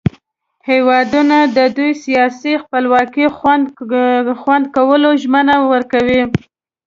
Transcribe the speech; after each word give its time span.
هیوادونو 0.69 1.37
د 1.57 1.59
دوئ 1.75 1.91
سیاسي 2.05 2.53
خپلواکي 2.63 3.25
خوندي 4.43 4.65
کولو 4.75 5.09
ژمنه 5.21 5.55
وکړه. 5.71 6.21